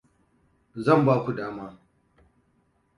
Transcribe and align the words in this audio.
Zan 0.85 1.05
baku 1.07 1.37
dama. 1.37 1.67